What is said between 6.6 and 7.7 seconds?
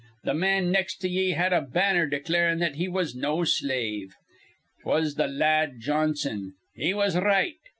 He was r right.